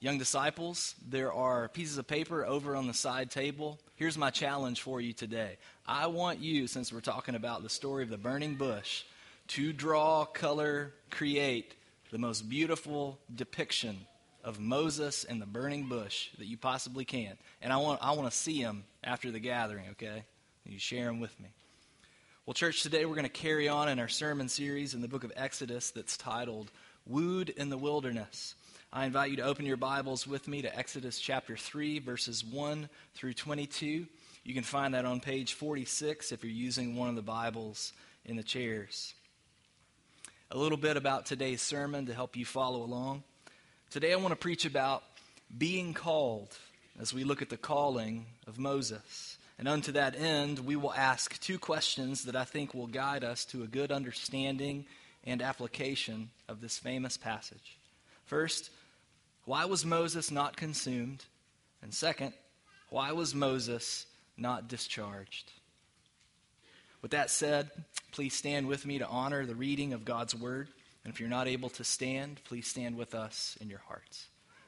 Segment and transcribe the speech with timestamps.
[0.00, 3.78] young disciples, there are pieces of paper over on the side table.
[3.96, 5.58] Here's my challenge for you today.
[5.86, 9.04] I want you, since we're talking about the story of the burning bush,
[9.48, 11.74] to draw, color, create
[12.10, 14.06] the most beautiful depiction
[14.42, 17.36] of Moses and the burning bush that you possibly can.
[17.60, 20.24] And I want, I want to see them after the gathering, okay?
[20.64, 21.48] You share them with me.
[22.46, 25.24] Well, church, today we're going to carry on in our sermon series in the book
[25.24, 26.70] of Exodus that's titled
[27.06, 28.54] Wooed in the Wilderness.
[28.92, 32.88] I invite you to open your Bibles with me to Exodus chapter 3, verses 1
[33.14, 34.04] through 22.
[34.42, 37.92] You can find that on page 46 if you're using one of the Bibles
[38.24, 39.14] in the chairs.
[40.50, 43.22] A little bit about today's sermon to help you follow along.
[43.90, 45.04] Today I want to preach about
[45.56, 46.52] being called
[47.00, 49.38] as we look at the calling of Moses.
[49.56, 53.44] And unto that end, we will ask two questions that I think will guide us
[53.46, 54.84] to a good understanding
[55.22, 57.76] and application of this famous passage.
[58.24, 58.70] First,
[59.44, 61.24] why was Moses not consumed?
[61.82, 62.34] And second,
[62.88, 64.06] why was Moses
[64.36, 65.52] not discharged?
[67.02, 67.70] With that said,
[68.12, 70.68] please stand with me to honor the reading of God's word.
[71.04, 74.26] And if you're not able to stand, please stand with us in your hearts.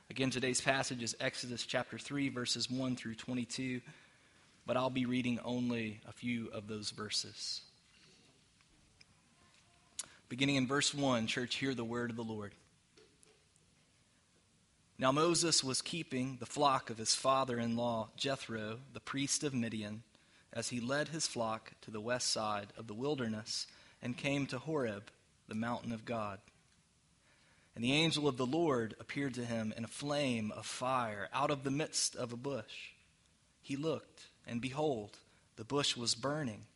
[0.08, 3.80] Again, today's passage is Exodus chapter 3, verses 1 through 22,
[4.66, 7.62] but I'll be reading only a few of those verses.
[10.28, 12.52] Beginning in verse 1, church, hear the word of the Lord.
[15.03, 19.53] Now Moses was keeping the flock of his father in law, Jethro, the priest of
[19.53, 20.05] Midian,
[20.53, 23.67] as he led his flock to the west side of the wilderness
[24.00, 25.11] and came to Horeb,
[25.48, 26.39] the mountain of God.
[27.75, 31.50] And the angel of the Lord appeared to him in a flame of fire out
[31.50, 32.92] of the midst of a bush.
[33.61, 35.19] He looked, and behold,
[35.56, 36.67] the bush was burning,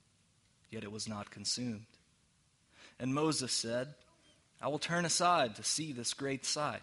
[0.68, 1.86] yet it was not consumed.
[2.98, 3.94] And Moses said,
[4.60, 6.82] I will turn aside to see this great sight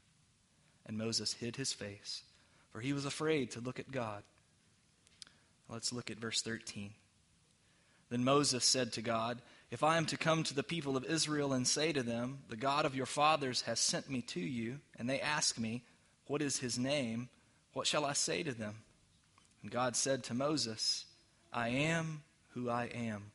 [0.91, 2.21] And Moses hid his face,
[2.73, 4.23] for he was afraid to look at God.
[5.69, 6.91] Let's look at verse 13.
[8.09, 9.41] Then Moses said to God,
[9.71, 12.57] If I am to come to the people of Israel and say to them, The
[12.57, 15.85] God of your fathers has sent me to you, and they ask me,
[16.27, 17.29] What is his name?
[17.71, 18.75] What shall I say to them?
[19.61, 21.05] And God said to Moses,
[21.53, 23.31] I am who I am.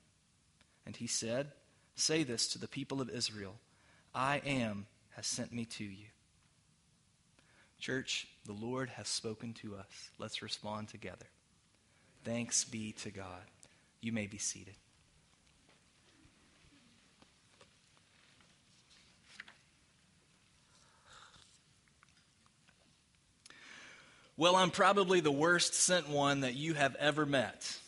[0.84, 1.52] And he said,
[1.94, 3.54] Say this to the people of Israel
[4.14, 6.08] I am has sent me to you.
[7.78, 10.10] Church, the Lord has spoken to us.
[10.18, 11.26] Let's respond together.
[12.24, 13.42] Thanks be to God.
[14.00, 14.74] You may be seated.
[24.38, 27.78] Well, I'm probably the worst sent one that you have ever met.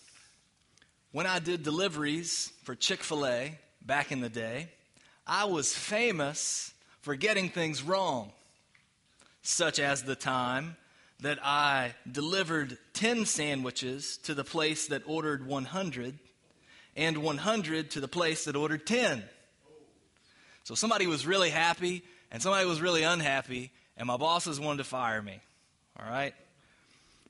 [1.13, 4.69] When I did deliveries for Chick fil A back in the day,
[5.27, 6.73] I was famous
[7.03, 8.33] for getting things wrong
[9.49, 10.77] such as the time
[11.21, 16.19] that I delivered 10 sandwiches to the place that ordered 100
[16.97, 19.25] and 100 to the place that ordered 10.
[20.65, 24.85] So somebody was really happy and somebody was really unhappy, and my bosses wanted to
[24.85, 25.41] fire me.
[25.99, 26.35] All right?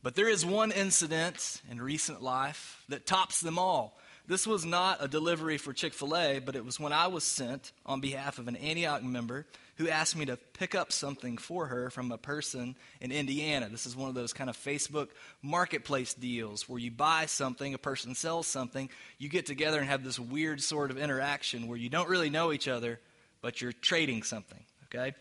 [0.03, 3.97] But there is one incident in recent life that tops them all.
[4.27, 7.23] This was not a delivery for Chick fil A, but it was when I was
[7.23, 9.47] sent on behalf of an Antioch member
[9.79, 13.69] who asked me to pick up something for her from a person in Indiana.
[13.71, 15.09] This is one of those kind of Facebook
[15.41, 20.03] marketplace deals where you buy something, a person sells something, you get together and have
[20.03, 22.99] this weird sort of interaction where you don't really know each other,
[23.41, 25.15] but you're trading something, okay?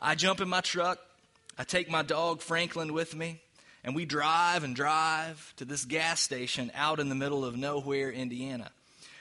[0.00, 0.98] I jump in my truck,
[1.58, 3.38] I take my dog Franklin with me,
[3.84, 8.10] and we drive and drive to this gas station out in the middle of nowhere,
[8.10, 8.70] Indiana.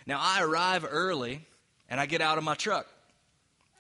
[0.08, 1.46] Now, I arrive early
[1.90, 2.88] and I get out of my truck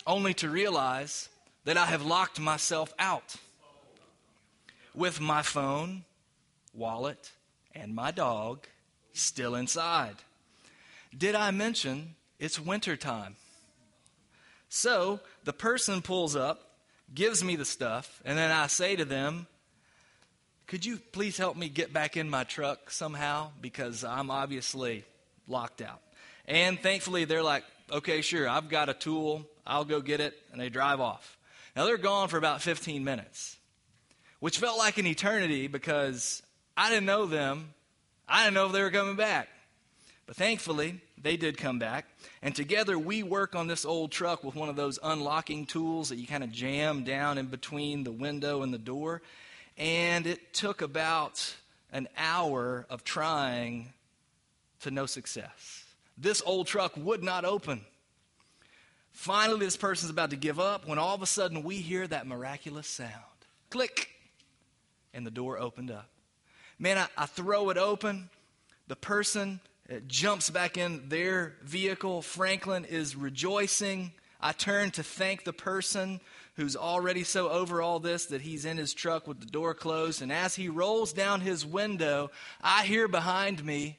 [0.09, 1.29] only to realize
[1.65, 3.35] that I have locked myself out
[4.95, 6.03] with my phone,
[6.73, 7.31] wallet,
[7.75, 8.65] and my dog
[9.13, 10.15] still inside.
[11.15, 13.35] Did I mention it's wintertime?
[14.67, 16.59] So the person pulls up,
[17.13, 19.45] gives me the stuff, and then I say to them,
[20.65, 23.51] Could you please help me get back in my truck somehow?
[23.61, 25.03] Because I'm obviously
[25.47, 26.01] locked out.
[26.47, 29.45] And thankfully, they're like, Okay, sure, I've got a tool.
[29.69, 31.37] I'll go get it, and they drive off.
[31.75, 33.55] Now they're gone for about 15 minutes.
[34.39, 36.41] which felt like an eternity because
[36.77, 37.73] I didn't know them.
[38.27, 39.49] I didn't know if they were coming back.
[40.25, 42.05] But thankfully, they did come back.
[42.41, 46.17] And together we work on this old truck with one of those unlocking tools that
[46.17, 49.21] you kind of jam down in between the window and the door.
[49.77, 51.55] And it took about
[51.91, 53.91] an hour of trying
[54.81, 55.83] to no success.
[56.17, 57.81] This old truck would not open.
[59.19, 62.25] Finally, this person's about to give up when all of a sudden we hear that
[62.25, 63.11] miraculous sound
[63.69, 64.07] click,
[65.13, 66.07] and the door opened up.
[66.79, 68.29] Man, I, I throw it open.
[68.87, 69.59] The person
[69.91, 72.21] uh, jumps back in their vehicle.
[72.21, 74.13] Franklin is rejoicing.
[74.39, 76.21] I turn to thank the person
[76.55, 80.21] who's already so over all this that he's in his truck with the door closed.
[80.21, 82.31] And as he rolls down his window,
[82.61, 83.97] I hear behind me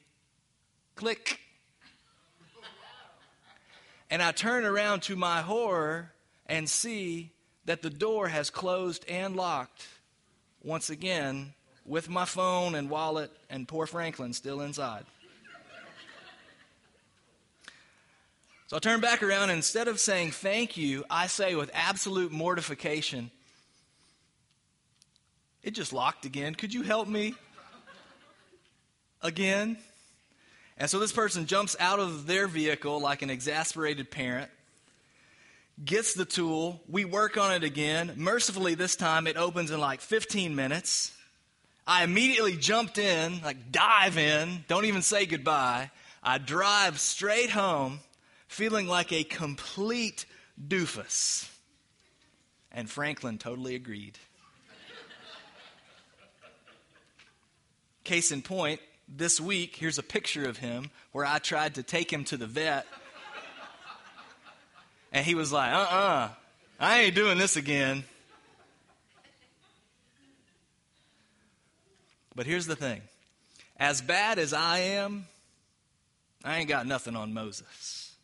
[0.95, 1.39] click.
[4.11, 6.11] And I turn around to my horror
[6.45, 7.31] and see
[7.63, 9.87] that the door has closed and locked
[10.61, 11.53] once again
[11.85, 15.05] with my phone and wallet and poor Franklin still inside.
[18.67, 22.31] So I turn back around and instead of saying thank you, I say with absolute
[22.31, 23.31] mortification,
[25.63, 26.55] it just locked again.
[26.55, 27.35] Could you help me
[29.21, 29.77] again?
[30.81, 34.49] And so this person jumps out of their vehicle like an exasperated parent,
[35.85, 36.81] gets the tool.
[36.89, 38.13] We work on it again.
[38.15, 41.15] Mercifully, this time it opens in like 15 minutes.
[41.85, 45.91] I immediately jumped in, like dive in, don't even say goodbye.
[46.23, 47.99] I drive straight home
[48.47, 50.25] feeling like a complete
[50.67, 51.47] doofus.
[52.71, 54.17] And Franklin totally agreed.
[58.03, 58.81] Case in point,
[59.15, 62.47] this week, here's a picture of him where I tried to take him to the
[62.47, 62.85] vet.
[65.11, 66.29] And he was like, uh uh-uh, uh,
[66.79, 68.05] I ain't doing this again.
[72.33, 73.01] But here's the thing
[73.77, 75.25] as bad as I am,
[76.43, 78.15] I ain't got nothing on Moses.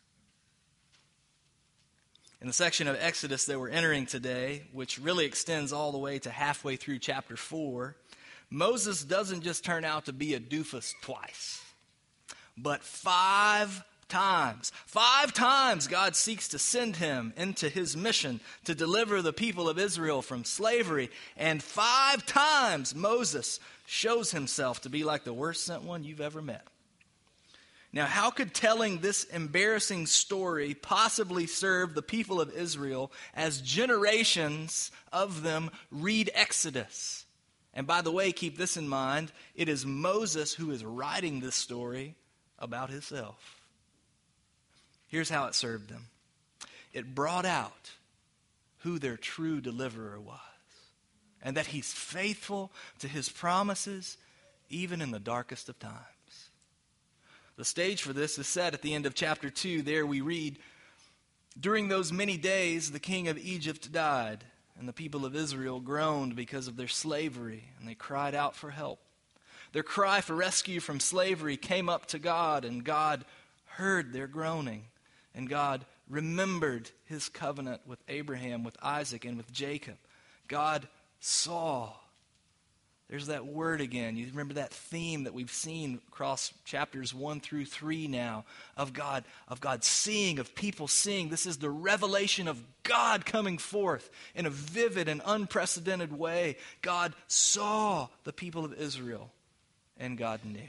[2.40, 6.20] In the section of Exodus that we're entering today, which really extends all the way
[6.20, 7.96] to halfway through chapter 4,
[8.50, 11.62] Moses doesn't just turn out to be a doofus twice,
[12.58, 14.72] but five times.
[14.86, 19.78] Five times God seeks to send him into his mission to deliver the people of
[19.78, 21.10] Israel from slavery.
[21.36, 26.42] And five times Moses shows himself to be like the worst sent one you've ever
[26.42, 26.66] met.
[27.94, 34.92] Now, how could telling this embarrassing story possibly serve the people of Israel as generations
[35.12, 37.26] of them read Exodus?
[37.78, 41.56] And by the way, keep this in mind it is Moses who is writing this
[41.56, 42.16] story
[42.58, 43.62] about himself.
[45.08, 46.08] Here's how it served them
[46.92, 47.92] it brought out
[48.80, 50.40] who their true deliverer was,
[51.40, 54.18] and that he's faithful to his promises
[54.70, 56.50] even in the darkest of times.
[57.58, 59.84] The stage for this is set at the end of chapter 2.
[59.84, 60.58] There we read
[61.60, 64.46] During those many days, the king of Egypt died,
[64.80, 68.70] and the people of Israel groaned because of their slavery, and they cried out for
[68.70, 69.00] help.
[69.74, 73.26] Their cry for rescue from slavery came up to God, and God
[73.66, 74.86] heard their groaning,
[75.36, 79.98] and God remembered his covenant with Abraham, with Isaac, and with Jacob.
[80.48, 80.88] God
[81.20, 81.94] saw
[83.10, 84.18] there's that word again.
[84.18, 88.44] You remember that theme that we've seen across chapters 1 through 3 now
[88.76, 91.30] of God, of God seeing, of people seeing.
[91.30, 96.58] This is the revelation of God coming forth in a vivid and unprecedented way.
[96.82, 99.32] God saw the people of Israel,
[99.98, 100.60] and God knew.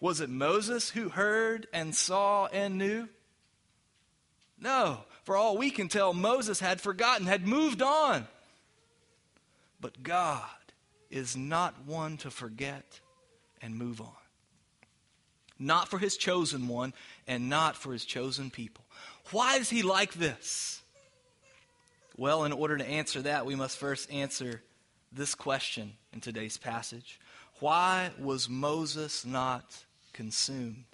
[0.00, 3.08] Was it Moses who heard and saw and knew?
[4.60, 4.98] No.
[5.22, 8.26] For all we can tell, Moses had forgotten, had moved on.
[9.80, 10.44] But God
[11.10, 13.00] is not one to forget
[13.62, 14.12] and move on.
[15.58, 16.94] Not for his chosen one
[17.26, 18.84] and not for his chosen people.
[19.30, 20.82] Why is he like this?
[22.16, 24.62] Well, in order to answer that, we must first answer
[25.12, 27.20] this question in today's passage
[27.60, 30.84] Why was Moses not consumed?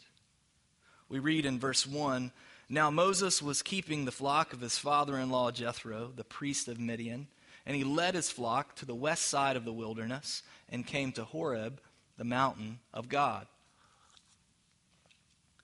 [1.09, 2.33] We read in verse 1
[2.69, 6.79] Now Moses was keeping the flock of his father in law Jethro, the priest of
[6.79, 7.29] Midian.
[7.67, 11.25] And he led his flock to the west side of the wilderness and came to
[11.25, 11.81] Horeb,
[12.19, 13.47] the mountain of God.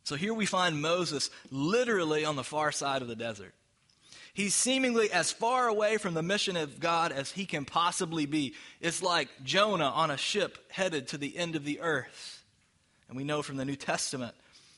[0.04, 3.54] So here we find Moses literally on the far side of the desert.
[4.32, 8.54] He's seemingly as far away from the mission of God as he can possibly be.
[8.80, 12.42] It's like Jonah on a ship headed to the end of the earth.
[13.08, 14.34] And we know from the New Testament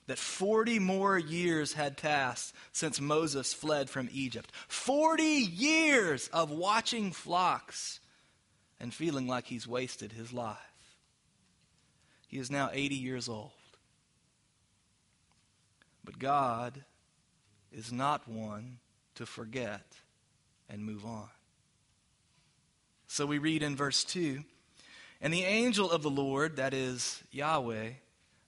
[0.07, 4.51] that 40 more years had passed since Moses fled from Egypt.
[4.69, 8.01] 40 years of watching flocks
[8.81, 10.59] and feeling like he's wasted his life.
[12.27, 13.53] He is now 80 years old.
[16.05, 16.85] But God
[17.71, 18.79] is not one
[19.15, 19.87] to forget
[20.69, 21.29] and move on.
[23.07, 24.43] So we read in verse 2
[25.21, 27.91] And the angel of the Lord, that is Yahweh,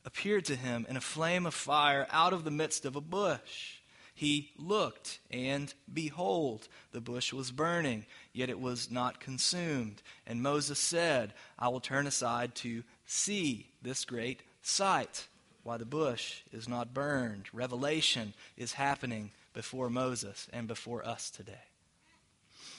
[0.05, 3.79] appeared to him in a flame of fire out of the midst of a bush.
[4.15, 10.03] He looked, and behold, the bush was burning, yet it was not consumed.
[10.25, 15.27] And Moses said, I will turn aside to see this great sight,
[15.65, 17.47] why the bush is not burned.
[17.53, 21.53] Revelation is happening before Moses and before us today.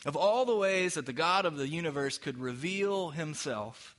[0.06, 3.96] Of all the ways that the God of the universe could reveal himself,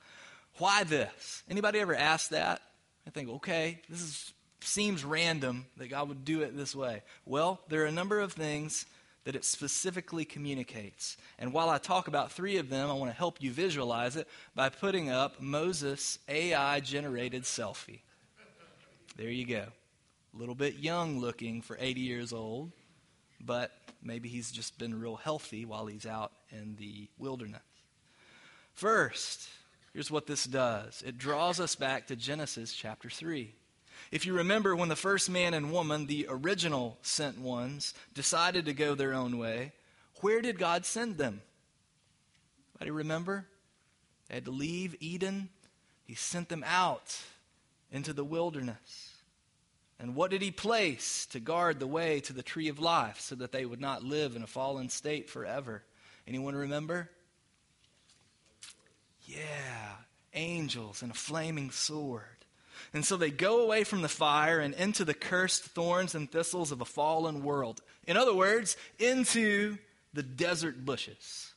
[0.56, 1.42] why this?
[1.50, 2.62] Anybody ever asked that?
[3.06, 7.02] I think, okay, this is, seems random that God would do it this way.
[7.24, 8.86] Well, there are a number of things
[9.24, 11.16] that it specifically communicates.
[11.38, 14.28] And while I talk about three of them, I want to help you visualize it
[14.54, 18.00] by putting up Moses' AI generated selfie.
[19.16, 19.64] There you go.
[20.34, 22.70] A little bit young looking for 80 years old,
[23.40, 23.72] but
[24.02, 27.62] maybe he's just been real healthy while he's out in the wilderness.
[28.74, 29.48] First,
[29.96, 33.54] Here's what this does it draws us back to Genesis chapter 3.
[34.12, 38.74] If you remember when the first man and woman, the original sent ones, decided to
[38.74, 39.72] go their own way,
[40.20, 41.40] where did God send them?
[42.74, 43.46] Anybody remember?
[44.28, 45.48] They had to leave Eden.
[46.04, 47.18] He sent them out
[47.90, 49.14] into the wilderness.
[49.98, 53.34] And what did he place to guard the way to the tree of life so
[53.36, 55.84] that they would not live in a fallen state forever?
[56.28, 57.08] Anyone remember?
[59.26, 59.96] Yeah,
[60.34, 62.22] angels and a flaming sword.
[62.94, 66.72] And so they go away from the fire and into the cursed thorns and thistles
[66.72, 67.82] of a fallen world.
[68.06, 69.78] In other words, into
[70.14, 71.52] the desert bushes.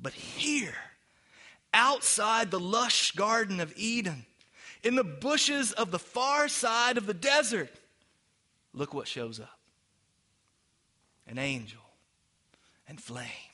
[0.00, 0.74] But here,
[1.74, 4.24] outside the lush Garden of Eden,
[4.82, 7.70] in the bushes of the far side of the desert,
[8.72, 9.58] look what shows up
[11.26, 11.80] an angel
[12.88, 13.49] and flame.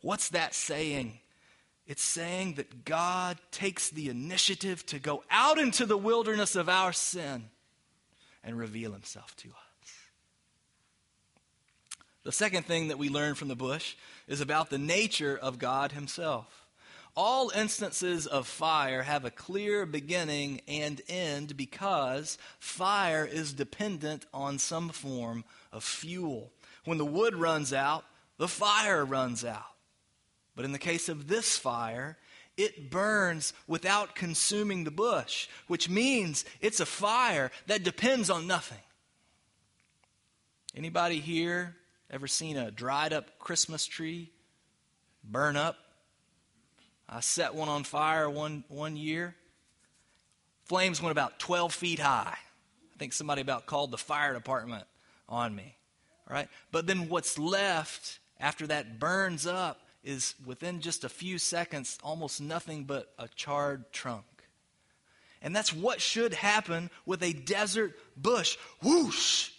[0.00, 1.18] What's that saying?
[1.86, 6.92] It's saying that God takes the initiative to go out into the wilderness of our
[6.92, 7.44] sin
[8.42, 9.56] and reveal himself to us.
[12.24, 13.94] The second thing that we learn from the bush
[14.26, 16.66] is about the nature of God himself.
[17.14, 24.58] All instances of fire have a clear beginning and end because fire is dependent on
[24.58, 26.50] some form of fuel.
[26.84, 28.04] When the wood runs out,
[28.38, 29.75] the fire runs out.
[30.56, 32.16] But in the case of this fire,
[32.56, 38.78] it burns without consuming the bush, which means it's a fire that depends on nothing.
[40.74, 41.76] Anybody here
[42.10, 44.30] ever seen a dried up Christmas tree
[45.22, 45.76] burn up?
[47.08, 49.34] I set one on fire one, one year.
[50.64, 52.36] Flames went about 12 feet high.
[52.36, 54.84] I think somebody about called the fire department
[55.28, 55.76] on me.
[56.28, 56.48] All right?
[56.72, 62.40] But then what's left after that burns up is within just a few seconds almost
[62.40, 64.24] nothing but a charred trunk.
[65.42, 68.56] And that's what should happen with a desert bush.
[68.82, 69.50] Whoosh!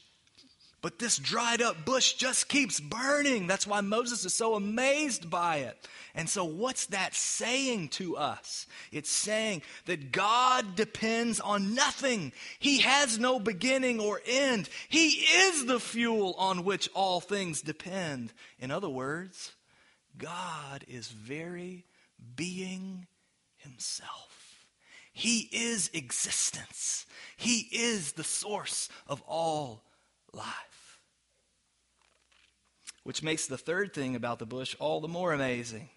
[0.82, 3.48] But this dried up bush just keeps burning.
[3.48, 5.88] That's why Moses is so amazed by it.
[6.14, 8.68] And so, what's that saying to us?
[8.92, 12.32] It's saying that God depends on nothing.
[12.60, 14.70] He has no beginning or end.
[14.88, 18.32] He is the fuel on which all things depend.
[18.60, 19.52] In other words,
[20.18, 21.86] God is very
[22.36, 23.08] being
[23.58, 24.66] himself.
[25.14, 27.06] He is existence.
[27.38, 29.84] He is the source of all
[30.34, 31.00] life.
[33.04, 35.90] Which makes the third thing about the bush all the more amazing.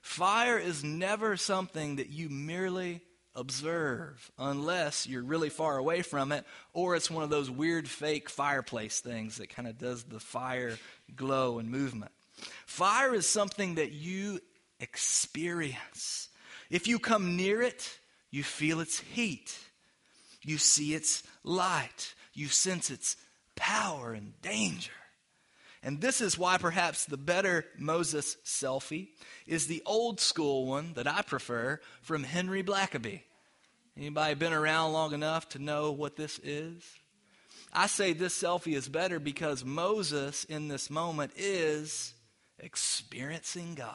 [0.00, 3.00] Fire is never something that you merely
[3.34, 8.30] observe unless you're really far away from it or it's one of those weird fake
[8.30, 10.78] fireplace things that kind of does the fire
[11.16, 12.12] glow and movement.
[12.66, 14.40] Fire is something that you
[14.80, 16.28] experience.
[16.70, 17.98] If you come near it,
[18.30, 19.58] you feel its heat.
[20.42, 22.14] You see its light.
[22.32, 23.16] You sense its
[23.54, 24.92] power and danger.
[25.82, 29.08] And this is why perhaps the better Moses selfie
[29.46, 33.20] is the old school one that I prefer from Henry Blackaby.
[33.96, 36.82] Anybody been around long enough to know what this is?
[37.72, 42.14] I say this selfie is better because Moses in this moment is
[42.58, 43.94] experiencing God.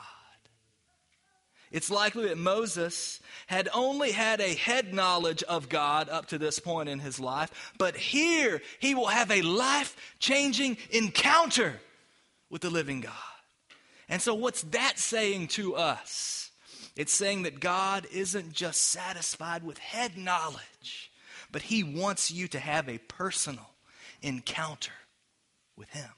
[1.71, 6.57] It's likely that Moses had only had a head knowledge of God up to this
[6.57, 11.79] point in his life, but here he will have a life changing encounter
[12.49, 13.13] with the living God.
[14.07, 16.49] And so, what's that saying to us?
[16.95, 21.11] It's saying that God isn't just satisfied with head knowledge,
[21.51, 23.69] but He wants you to have a personal
[24.21, 24.91] encounter
[25.77, 26.09] with Him.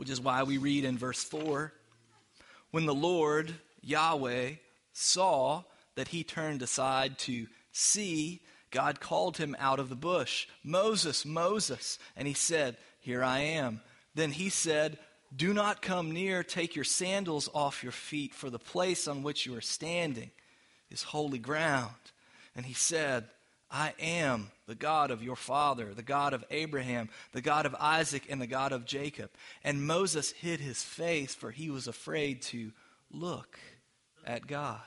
[0.00, 1.74] Which is why we read in verse 4
[2.70, 3.52] when the Lord,
[3.82, 4.52] Yahweh,
[4.94, 5.64] saw
[5.94, 8.40] that he turned aside to see,
[8.70, 11.98] God called him out of the bush Moses, Moses.
[12.16, 13.82] And he said, Here I am.
[14.14, 14.96] Then he said,
[15.36, 19.44] Do not come near, take your sandals off your feet, for the place on which
[19.44, 20.30] you are standing
[20.90, 21.92] is holy ground.
[22.56, 23.26] And he said,
[23.70, 28.24] I am the God of your father, the God of Abraham, the God of Isaac,
[28.28, 29.30] and the God of Jacob.
[29.62, 32.72] And Moses hid his face, for he was afraid to
[33.12, 33.58] look
[34.26, 34.80] at God.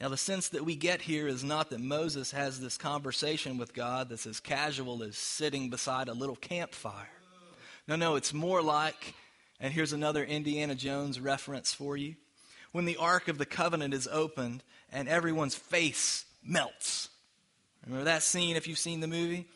[0.00, 3.74] Now, the sense that we get here is not that Moses has this conversation with
[3.74, 7.10] God that's as casual as sitting beside a little campfire.
[7.86, 9.14] No, no, it's more like,
[9.60, 12.14] and here's another Indiana Jones reference for you.
[12.72, 14.62] When the Ark of the Covenant is opened
[14.92, 17.08] and everyone's face melts.
[17.86, 19.46] Remember that scene if you've seen the movie?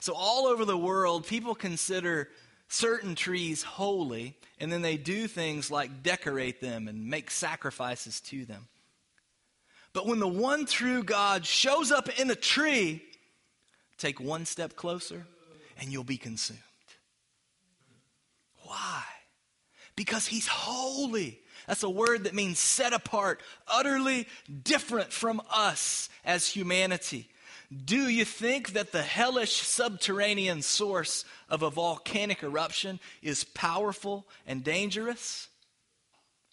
[0.00, 2.28] So, all over the world, people consider
[2.68, 8.44] certain trees holy, and then they do things like decorate them and make sacrifices to
[8.44, 8.66] them.
[9.92, 13.02] But when the one true God shows up in a tree,
[13.98, 15.26] take one step closer
[15.78, 16.60] and you'll be consumed.
[18.62, 19.02] Why?
[19.96, 21.40] Because he's holy.
[21.72, 24.28] That's a word that means set apart, utterly
[24.62, 27.30] different from us as humanity.
[27.86, 34.62] Do you think that the hellish subterranean source of a volcanic eruption is powerful and
[34.62, 35.48] dangerous?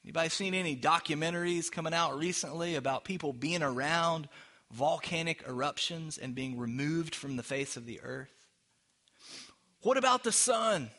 [0.06, 4.30] Anybody seen any documentaries coming out recently about people being around
[4.72, 8.32] volcanic eruptions and being removed from the face of the earth?
[9.82, 10.92] What about the sun,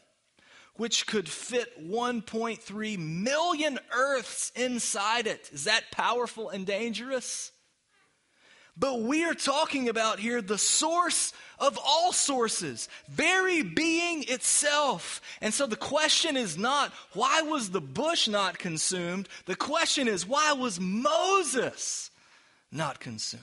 [0.77, 5.50] which could fit 1.3 million earths inside it?
[5.53, 7.52] Is that powerful and dangerous?
[8.76, 15.21] But we are talking about here the source of all sources, very being itself.
[15.43, 19.28] And so the question is not, why was the bush not consumed?
[19.45, 22.11] The question is, why was Moses
[22.73, 23.43] not consumed?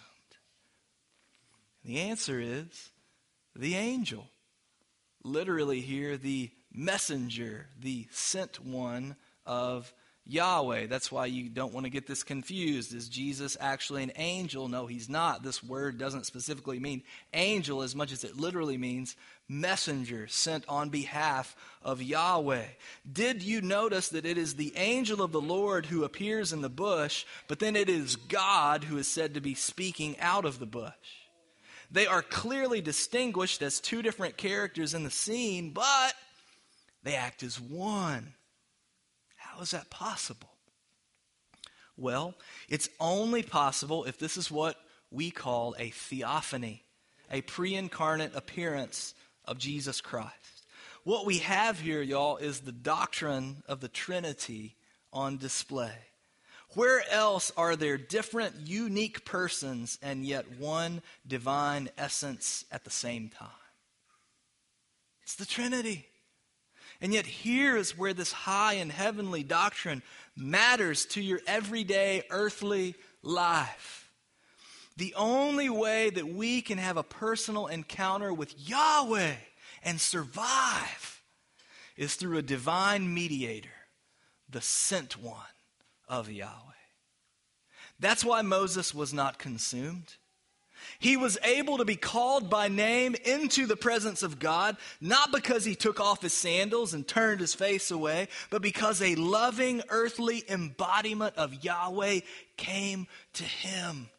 [1.86, 2.90] The answer is
[3.56, 4.30] the angel.
[5.24, 9.92] Literally, here, the messenger, the sent one of
[10.30, 10.88] Yahweh.
[10.88, 12.94] That's why you don't want to get this confused.
[12.94, 14.68] Is Jesus actually an angel?
[14.68, 15.42] No, he's not.
[15.42, 19.16] This word doesn't specifically mean angel as much as it literally means
[19.48, 22.66] messenger sent on behalf of Yahweh.
[23.10, 26.70] Did you notice that it is the angel of the Lord who appears in the
[26.70, 30.66] bush, but then it is God who is said to be speaking out of the
[30.66, 30.92] bush?
[31.90, 36.14] They are clearly distinguished as two different characters in the scene, but
[37.08, 38.34] they act as one.
[39.38, 40.50] How is that possible?
[41.96, 42.36] Well,
[42.68, 44.76] it's only possible if this is what
[45.10, 46.84] we call a theophany,
[47.32, 49.16] a pre incarnate appearance
[49.46, 50.66] of Jesus Christ.
[51.06, 54.76] What we have here, y'all, is the doctrine of the Trinity
[55.14, 55.96] on display.
[56.72, 63.30] Where else are there different, unique persons and yet one divine essence at the same
[63.30, 63.48] time?
[65.24, 66.06] It's the Trinity.
[67.00, 70.02] And yet, here is where this high and heavenly doctrine
[70.36, 74.12] matters to your everyday earthly life.
[74.98, 79.36] The only way that we can have a personal encounter with Yahweh
[79.84, 81.22] and survive
[81.96, 83.70] is through a divine mediator,
[84.50, 85.38] the sent one
[86.10, 86.52] of Yahweh.
[88.00, 90.16] That's why Moses was not consumed.
[91.00, 95.66] He was able to be called by name into the presence of God, not because
[95.66, 100.44] he took off his sandals and turned his face away, but because a loving earthly
[100.50, 102.22] embodiment of Yahweh
[102.58, 104.10] came to him.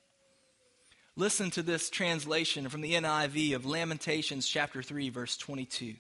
[1.16, 5.94] Listen to this translation from the NIV of Lamentations chapter 3 verse 22.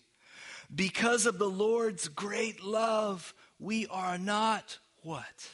[0.72, 5.48] Because of the Lord's great love, we are not what?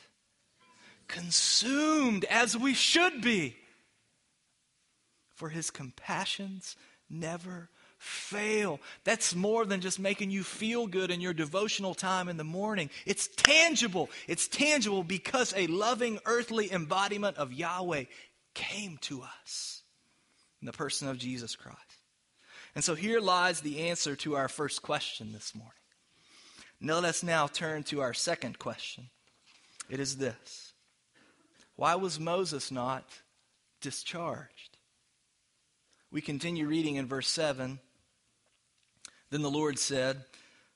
[1.09, 3.57] Consumed as we should be
[5.35, 6.77] for his compassions
[7.11, 7.69] never
[7.99, 8.81] fail.
[9.05, 12.91] That's more than just making you feel good in your devotional time in the morning.
[13.07, 14.11] It's tangible.
[14.29, 18.05] It's tangible because a loving earthly embodiment of Yahweh
[18.55, 19.83] came to us
[20.61, 21.79] in the person of Jesus Christ.
[22.75, 25.73] And so here lies the answer to our first question this morning.
[26.81, 29.09] Now let's now turn to our second question.
[29.89, 30.75] It is this
[31.77, 33.05] Why was Moses not
[33.81, 34.74] discharged?
[36.15, 37.81] We continue reading in verse 7.
[39.31, 40.23] Then the Lord said,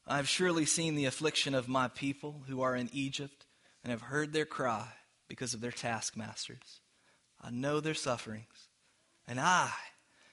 [0.04, 3.46] I have surely seen the affliction of my people who are in Egypt,
[3.84, 4.88] and have heard their cry
[5.28, 6.80] because of their taskmasters.
[7.40, 8.66] I know their sufferings,
[9.28, 9.70] and I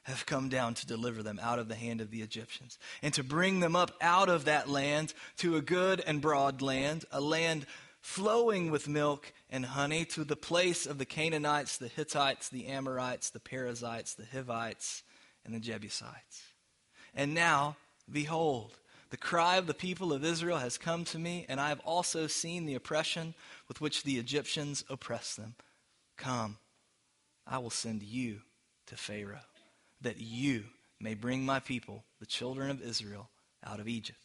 [0.06, 3.24] have come down to deliver them out of the hand of the Egyptians, and to
[3.24, 7.68] bring them up out of that land to a good and broad land, a land
[8.06, 13.32] flowing with milk and honey, to the place of the Canaanites, the Hittites, the Amorites,
[13.32, 15.02] the Perizzites, the Hivites,
[15.44, 16.54] and the Jebusites.
[17.16, 17.78] And now,
[18.10, 18.78] behold,
[19.10, 22.28] the cry of the people of Israel has come to me, and I have also
[22.28, 23.34] seen the oppression
[23.68, 25.56] with which the Egyptians oppress them.
[26.16, 26.58] Come,
[27.48, 28.42] I will send you
[28.86, 29.40] to Pharaoh,
[30.02, 30.66] that you
[31.00, 33.32] may bring my people, the children of Israel,
[33.66, 34.20] out of Egypt.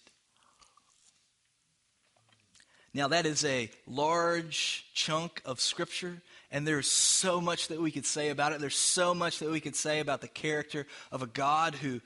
[2.92, 8.06] Now, that is a large chunk of Scripture, and there's so much that we could
[8.06, 8.60] say about it.
[8.60, 12.00] There's so much that we could say about the character of a God who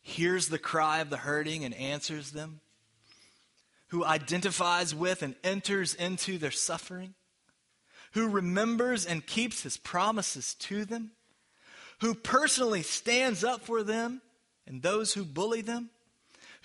[0.00, 2.60] hears the cry of the hurting and answers them,
[3.88, 7.14] who identifies with and enters into their suffering,
[8.12, 11.10] who remembers and keeps his promises to them,
[12.00, 14.22] who personally stands up for them
[14.64, 15.90] and those who bully them,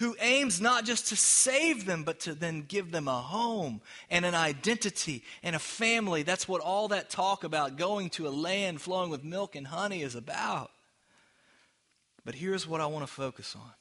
[0.03, 4.25] who aims not just to save them, but to then give them a home and
[4.25, 6.23] an identity and a family.
[6.23, 10.01] That's what all that talk about going to a land flowing with milk and honey
[10.01, 10.71] is about.
[12.25, 13.71] But here's what I want to focus on.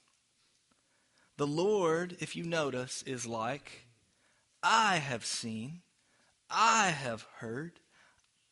[1.38, 3.86] The Lord, if you notice, is like,
[4.62, 5.80] I have seen,
[6.48, 7.72] I have heard,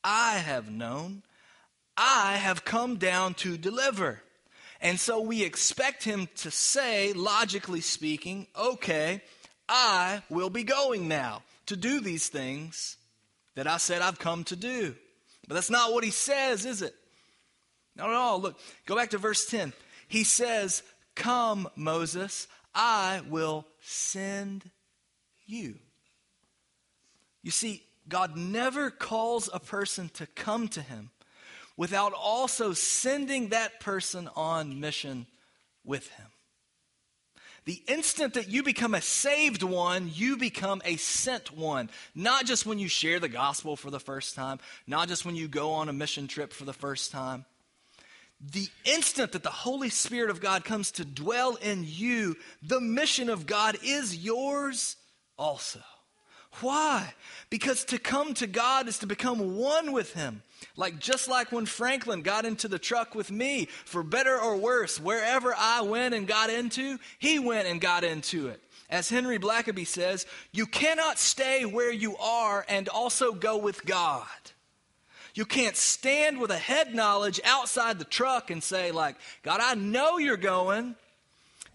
[0.02, 1.22] I have known,
[1.96, 4.22] I have come down to deliver.
[4.80, 9.22] And so we expect him to say, logically speaking, okay,
[9.68, 12.96] I will be going now to do these things
[13.56, 14.94] that I said I've come to do.
[15.46, 16.94] But that's not what he says, is it?
[17.94, 18.40] Not at all.
[18.40, 19.72] Look, go back to verse 10.
[20.08, 20.82] He says,
[21.14, 24.70] Come, Moses, I will send
[25.46, 25.74] you.
[27.42, 31.10] You see, God never calls a person to come to him
[31.80, 35.26] without also sending that person on mission
[35.82, 36.26] with him.
[37.64, 41.88] The instant that you become a saved one, you become a sent one.
[42.14, 45.48] Not just when you share the gospel for the first time, not just when you
[45.48, 47.46] go on a mission trip for the first time.
[48.42, 53.30] The instant that the Holy Spirit of God comes to dwell in you, the mission
[53.30, 54.96] of God is yours
[55.38, 55.80] also.
[56.60, 57.14] Why?
[57.48, 60.42] Because to come to God is to become one with Him.
[60.76, 65.00] Like just like when Franklin got into the truck with me, for better or worse,
[65.00, 68.60] wherever I went and got into, he went and got into it.
[68.90, 74.26] As Henry Blackaby says, you cannot stay where you are and also go with God.
[75.34, 79.74] You can't stand with a head knowledge outside the truck and say, like, God, I
[79.74, 80.96] know you're going,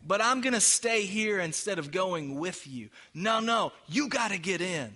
[0.06, 2.89] but I'm going to stay here instead of going with you.
[3.13, 4.96] No, no, you got to get in.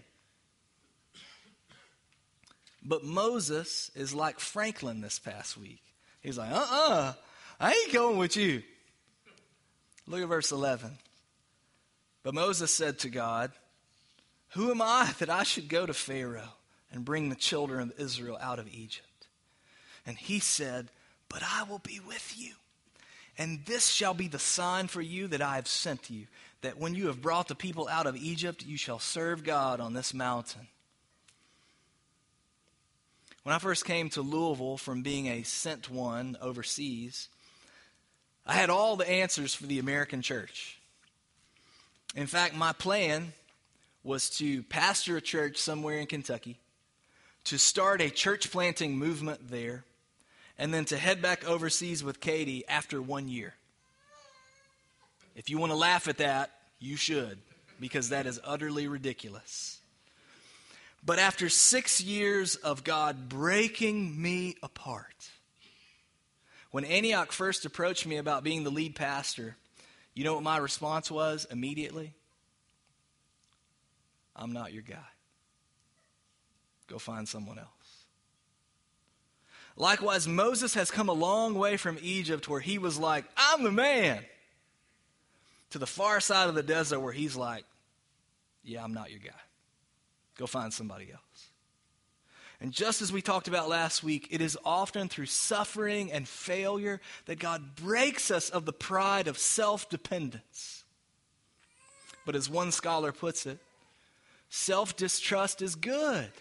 [2.84, 5.82] But Moses is like Franklin this past week.
[6.22, 7.14] He's like, uh uh-uh, uh
[7.60, 8.64] I ain't going with you.
[10.08, 10.98] Look at verse 11.
[12.24, 13.52] But Moses said to God,
[14.50, 16.54] Who am I that I should go to Pharaoh
[16.92, 19.28] and bring the children of Israel out of Egypt?
[20.06, 20.90] And he said,
[21.28, 22.54] But I will be with you.
[23.40, 26.28] And this shall be the sign for you that I have sent you,
[26.62, 29.94] that when you have brought the people out of Egypt, you shall serve God on
[29.94, 30.68] this mountain.
[33.44, 37.30] When I first came to Louisville from being a sent one overseas,
[38.46, 40.78] I had all the answers for the American church.
[42.16, 43.32] In fact, my plan
[44.04, 46.58] was to pastor a church somewhere in Kentucky,
[47.46, 49.86] to start a church planting movement there,
[50.60, 53.56] and then to head back overseas with Katie after one year.
[55.36, 57.40] If you want to laugh at that, you should,
[57.80, 59.80] because that is utterly ridiculous.
[61.04, 65.30] But after six years of God breaking me apart,
[66.72, 69.56] when Antioch first approached me about being the lead pastor,
[70.14, 72.14] you know what my response was immediately?
[74.36, 74.98] I'm not your guy.
[76.88, 77.79] Go find someone else.
[79.80, 83.72] Likewise, Moses has come a long way from Egypt where he was like, I'm the
[83.72, 84.20] man,
[85.70, 87.64] to the far side of the desert where he's like,
[88.62, 89.32] Yeah, I'm not your guy.
[90.38, 91.50] Go find somebody else.
[92.60, 97.00] And just as we talked about last week, it is often through suffering and failure
[97.26, 100.84] that God breaks us of the pride of self dependence.
[102.26, 103.60] But as one scholar puts it,
[104.50, 106.32] self distrust is good,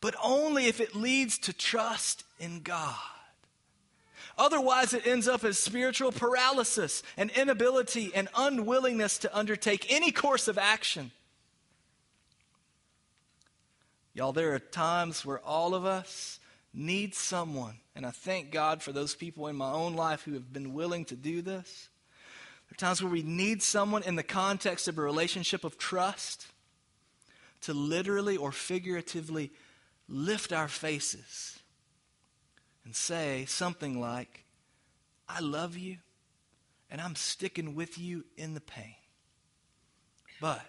[0.00, 2.94] but only if it leads to trust in God.
[4.38, 10.46] Otherwise, it ends up as spiritual paralysis, an inability and unwillingness to undertake any course
[10.46, 11.10] of action.
[14.12, 16.38] Y'all, there are times where all of us
[16.74, 20.52] need someone, and I thank God for those people in my own life who have
[20.52, 21.88] been willing to do this.
[22.68, 26.46] There are times where we need someone in the context of a relationship of trust
[27.62, 29.50] to literally or figuratively
[30.08, 31.58] lift our faces
[32.84, 34.44] and say something like,
[35.28, 35.98] I love you
[36.90, 38.94] and I'm sticking with you in the pain.
[40.40, 40.64] But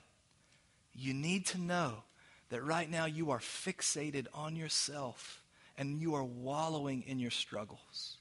[0.95, 2.03] you need to know
[2.49, 5.43] that right now you are fixated on yourself
[5.77, 8.17] and you are wallowing in your struggles.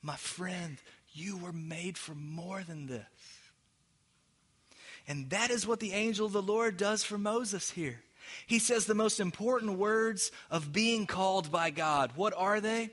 [0.00, 0.78] My friend,
[1.12, 3.04] you were made for more than this.
[5.06, 8.00] And that is what the angel of the Lord does for Moses here.
[8.46, 12.12] He says the most important words of being called by God.
[12.16, 12.90] What are they?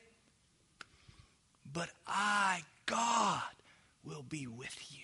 [1.71, 3.41] But I, God,
[4.03, 4.97] will be with you.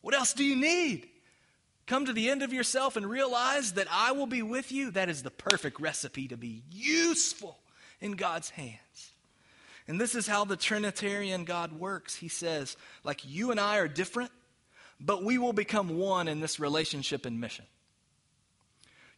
[0.00, 1.08] What else do you need?
[1.86, 4.92] Come to the end of yourself and realize that I will be with you.
[4.92, 7.58] That is the perfect recipe to be useful
[8.00, 9.12] in God's hands.
[9.88, 12.14] And this is how the Trinitarian God works.
[12.14, 14.30] He says, like you and I are different,
[15.00, 17.64] but we will become one in this relationship and mission.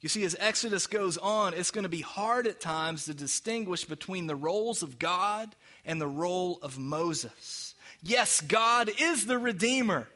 [0.02, 3.84] You see, as Exodus goes on, it's going to be hard at times to distinguish
[3.84, 7.76] between the roles of God and the role of Moses.
[8.02, 10.08] Yes, God is the Redeemer,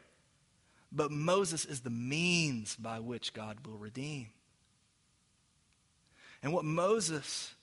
[0.90, 4.26] but Moses is the means by which God will redeem.
[6.42, 7.54] And what Moses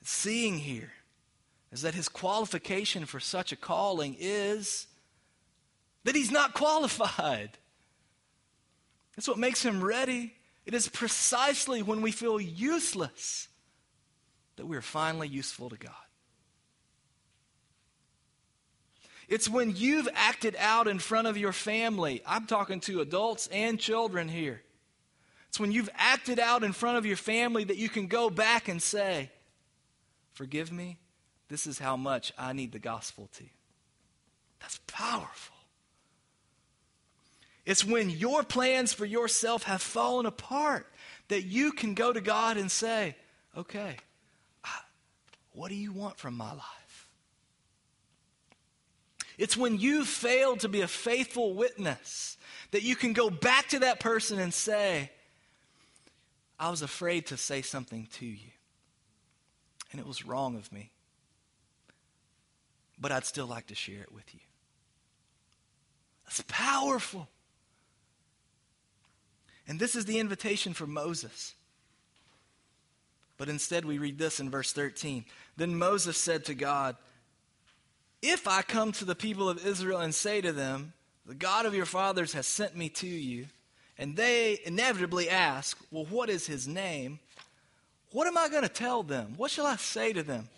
[0.00, 0.92] is seeing here
[1.70, 4.86] is that his qualification for such a calling is
[6.04, 7.58] that he's not qualified.
[9.14, 10.32] That's what makes him ready
[10.70, 13.48] it is precisely when we feel useless
[14.54, 15.90] that we are finally useful to God.
[19.28, 22.22] It's when you've acted out in front of your family.
[22.24, 24.62] I'm talking to adults and children here.
[25.48, 28.68] It's when you've acted out in front of your family that you can go back
[28.68, 29.32] and say,
[30.34, 30.98] Forgive me,
[31.48, 33.44] this is how much I need the gospel to.
[34.60, 35.49] That's powerful.
[37.70, 40.88] It's when your plans for yourself have fallen apart
[41.28, 43.14] that you can go to God and say,
[43.56, 43.94] okay,
[45.52, 47.08] what do you want from my life?
[49.38, 52.36] It's when you failed to be a faithful witness
[52.72, 55.12] that you can go back to that person and say,
[56.58, 58.50] I was afraid to say something to you,
[59.92, 60.90] and it was wrong of me,
[63.00, 64.40] but I'd still like to share it with you.
[66.24, 67.28] That's powerful.
[69.70, 71.54] And this is the invitation for Moses.
[73.38, 75.24] But instead, we read this in verse 13.
[75.56, 76.96] Then Moses said to God,
[78.20, 80.92] If I come to the people of Israel and say to them,
[81.24, 83.46] The God of your fathers has sent me to you,
[83.96, 87.20] and they inevitably ask, Well, what is his name?
[88.10, 89.34] What am I going to tell them?
[89.36, 90.48] What shall I say to them?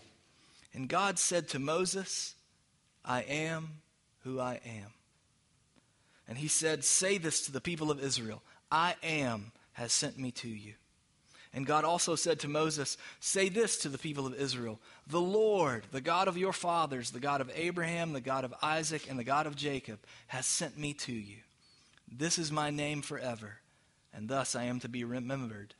[0.72, 2.34] And God said to Moses,
[3.04, 3.82] I am
[4.20, 4.94] who I am.
[6.26, 10.32] And he said, Say this to the people of Israel I am has sent me
[10.32, 10.74] to you.
[11.54, 15.84] And God also said to Moses, Say this to the people of Israel The Lord,
[15.92, 19.24] the God of your fathers, the God of Abraham, the God of Isaac, and the
[19.24, 21.36] God of Jacob, has sent me to you.
[22.10, 23.58] This is my name forever,
[24.14, 25.74] and thus I am to be remembered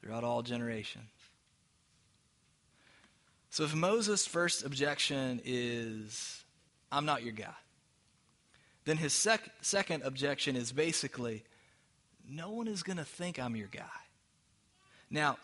[0.00, 1.08] throughout all generations.
[3.50, 6.44] So if Moses' first objection is,
[6.92, 7.54] I'm not your guy,
[8.84, 11.42] then his sec- second objection is basically,
[12.28, 13.82] no one is going to think I'm your guy.
[15.10, 15.38] Now,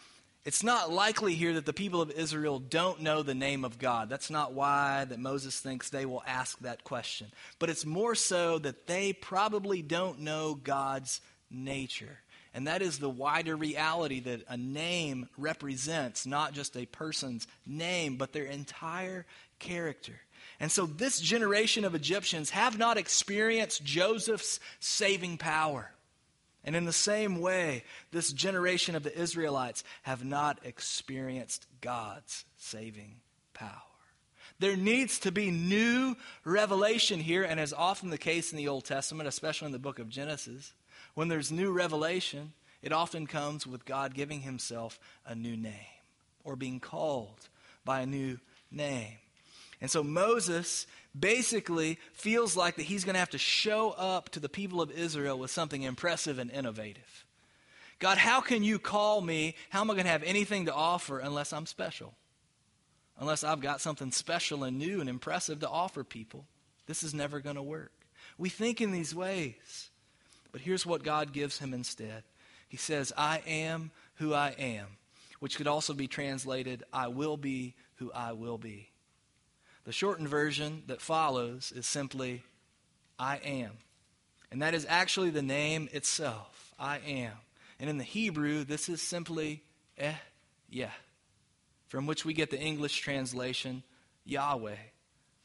[0.45, 4.09] it's not likely here that the people of Israel don't know the name of God.
[4.09, 7.29] That's not why that Moses thinks they will ask that question.
[7.61, 12.18] But it's more so that they probably don't know God's nature.
[12.55, 18.16] And that is the wider reality that a name represents not just a person's name,
[18.16, 19.25] but their entire
[19.61, 20.21] character.
[20.59, 25.92] And so this generation of Egyptians have not experienced Joseph's saving power.
[26.64, 33.16] And in the same way, this generation of the Israelites have not experienced God's saving
[33.53, 33.68] power.
[34.61, 38.85] There needs to be new revelation here, and as often the case in the Old
[38.85, 40.72] Testament, especially in the book of Genesis,
[41.14, 45.75] when there's new revelation, it often comes with God giving himself a new name
[46.44, 47.48] or being called
[47.85, 48.38] by a new
[48.70, 49.18] name.
[49.83, 50.87] And so Moses
[51.18, 54.90] basically feels like that he's going to have to show up to the people of
[54.90, 57.27] Israel with something impressive and innovative.
[57.99, 59.55] God, how can you call me?
[59.68, 62.14] How am I going to have anything to offer unless I'm special?
[63.18, 66.45] unless I've got something special and new and impressive to offer people.
[66.87, 67.92] This is never going to work.
[68.38, 69.90] We think in these ways.
[70.51, 72.25] But here's what God gives him instead
[72.68, 74.87] He says, I am who I am,
[75.40, 78.90] which could also be translated, I will be who I will be.
[79.85, 82.42] The shortened version that follows is simply,
[83.18, 83.73] I am.
[84.51, 86.75] And that is actually the name itself.
[86.79, 87.33] I am.
[87.81, 89.62] And in the Hebrew, this is simply
[89.99, 90.14] eh,
[90.68, 90.90] yeah,
[91.88, 93.83] from which we get the English translation
[94.25, 94.77] Yahweh,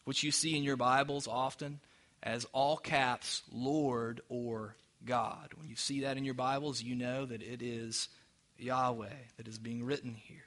[0.06, 1.80] which you see in your Bibles often
[2.24, 5.50] as all caps Lord or God.
[5.56, 8.10] When you see that in your Bibles, you know that it is
[8.58, 10.44] Yahweh that is being written here.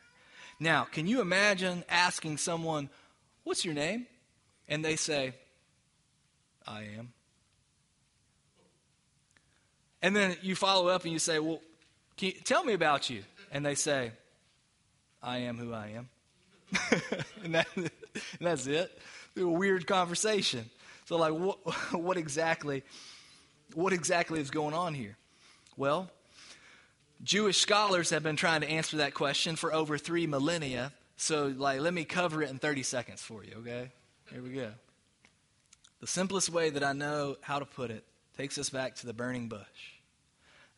[0.59, 2.91] Now, can you imagine asking someone,
[3.45, 4.07] What's your name?
[4.69, 5.35] And they say,
[6.67, 7.13] I am.
[10.03, 11.61] And then you follow up and you say, Well,
[12.19, 13.23] you, tell me about you.
[13.53, 14.13] And they say,
[15.23, 16.09] I am who I am.
[17.45, 17.91] and, that, and,
[18.41, 18.97] that's it.
[19.37, 20.71] A weird conversation.
[21.07, 21.59] So, like, what,
[21.93, 22.83] what exactly,
[23.75, 25.17] what exactly is going on here?
[25.77, 26.11] Well,
[27.23, 30.93] Jewish scholars have been trying to answer that question for over three millennia.
[31.21, 33.91] So, like, let me cover it in 30 seconds for you, okay?
[34.33, 34.71] Here we go.
[36.01, 38.05] The simplest way that I know how to put it
[38.39, 39.91] takes us back to the burning bush.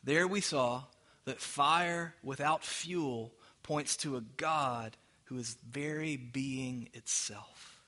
[0.03, 0.83] There we saw
[1.23, 3.31] that fire without fuel
[3.63, 7.81] points to a God who is very being itself.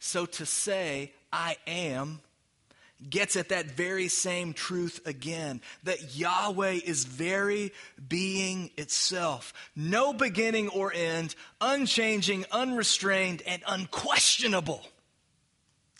[0.00, 2.22] So to say, I am,
[3.10, 7.72] gets at that very same truth again that Yahweh is very
[8.08, 9.52] being itself.
[9.76, 14.86] No beginning or end, unchanging, unrestrained, and unquestionable.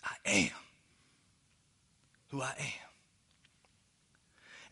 [0.03, 0.51] I am
[2.29, 2.85] who I am.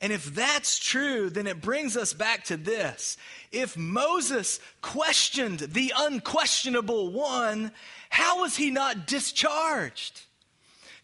[0.01, 3.15] And if that's true, then it brings us back to this.
[3.53, 7.71] If Moses questioned the unquestionable one,
[8.09, 10.23] how was he not discharged?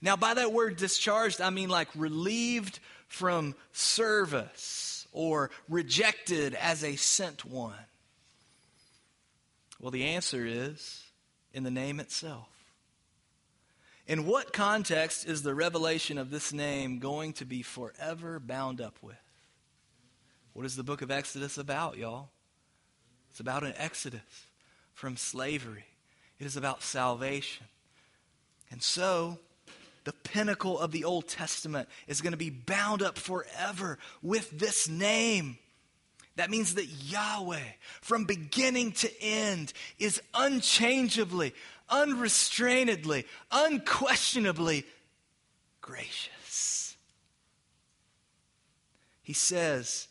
[0.01, 6.95] Now, by that word discharged, I mean like relieved from service or rejected as a
[6.95, 7.73] sent one.
[9.79, 11.03] Well, the answer is
[11.53, 12.47] in the name itself.
[14.07, 18.97] In what context is the revelation of this name going to be forever bound up
[19.01, 19.15] with?
[20.53, 22.29] What is the book of Exodus about, y'all?
[23.29, 24.47] It's about an exodus
[24.93, 25.85] from slavery,
[26.39, 27.67] it is about salvation.
[28.71, 29.39] And so,
[30.03, 34.87] the pinnacle of the Old Testament is going to be bound up forever with this
[34.87, 35.57] name.
[36.35, 37.59] That means that Yahweh,
[38.01, 41.53] from beginning to end, is unchangeably,
[41.89, 44.85] unrestrainedly, unquestionably
[45.81, 46.95] gracious.
[49.21, 50.07] He says,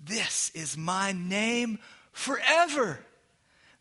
[0.00, 1.78] This is my name
[2.12, 2.98] forever.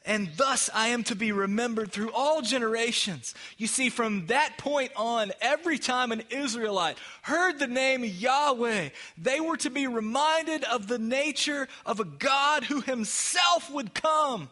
[0.07, 3.35] And thus I am to be remembered through all generations.
[3.57, 9.41] You see, from that point on, every time an Israelite heard the name Yahweh, they
[9.41, 14.49] were to be reminded of the nature of a God who himself would come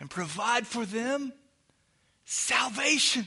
[0.00, 1.34] and provide for them
[2.24, 3.26] salvation.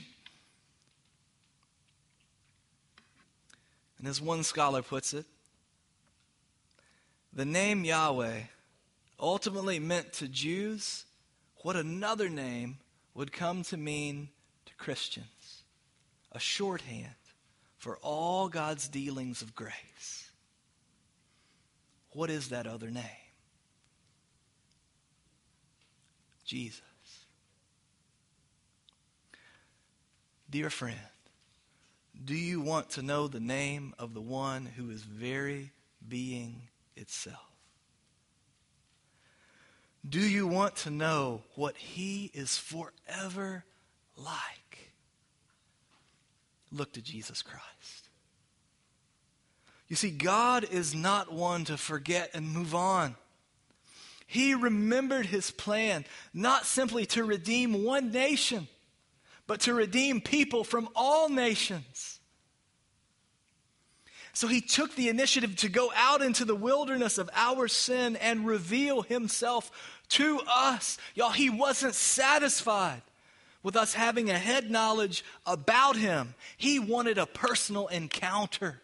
[3.98, 5.26] And as one scholar puts it,
[7.32, 8.40] the name Yahweh
[9.18, 11.04] ultimately meant to Jews
[11.62, 12.78] what another name
[13.14, 14.28] would come to mean
[14.66, 15.62] to Christians
[16.32, 17.14] a shorthand
[17.78, 20.30] for all God's dealings of grace.
[22.10, 23.04] What is that other name?
[26.44, 26.82] Jesus.
[30.50, 30.98] Dear friend,
[32.24, 35.72] do you want to know the name of the one who is very
[36.08, 36.62] being
[36.96, 37.57] itself?
[40.06, 43.64] Do you want to know what he is forever
[44.16, 44.92] like?
[46.70, 48.08] Look to Jesus Christ.
[49.88, 53.16] You see, God is not one to forget and move on.
[54.26, 58.68] He remembered his plan, not simply to redeem one nation,
[59.46, 62.20] but to redeem people from all nations.
[64.34, 68.46] So he took the initiative to go out into the wilderness of our sin and
[68.46, 70.98] reveal himself to us.
[71.14, 73.02] Y'all, he wasn't satisfied
[73.62, 76.34] with us having a head knowledge about him.
[76.56, 78.80] He wanted a personal encounter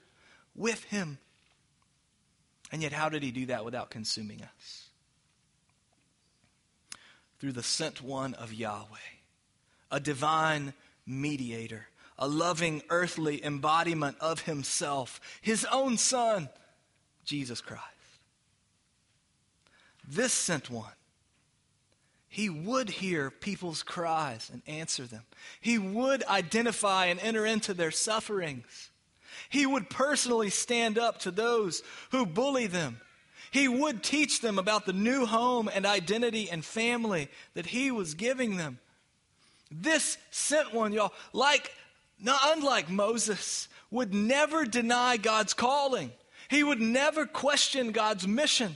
[0.55, 1.19] with him.
[2.73, 4.85] And yet, how did he do that without consuming us?
[7.45, 8.97] through the sent one of Yahweh,
[9.91, 10.73] a divine
[11.07, 16.49] mediator, a loving earthly embodiment of himself, his own son,
[17.27, 17.85] Jesus Christ.
[20.09, 20.93] This sent one,
[22.35, 25.23] he would hear people's cries and answer them.
[25.61, 28.91] He would identify and enter into their sufferings.
[29.49, 33.01] He would personally stand up to those who bully them.
[33.53, 38.15] He would teach them about the new home and identity and family that he was
[38.15, 38.81] giving them.
[39.71, 41.71] This sent one, y'all, like,
[42.19, 46.11] not unlike Moses, would never deny God's calling.
[46.49, 48.75] He would never question God's mission.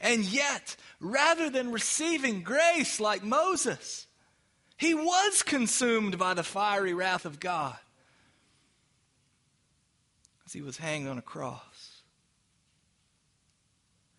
[0.00, 4.06] And yet, rather than receiving grace like Moses,
[4.76, 7.76] he was consumed by the fiery wrath of God
[10.46, 12.02] as he was hanged on a cross.